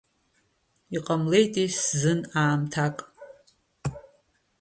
[0.95, 2.97] Иҟамлеитеи сзын аамҭак.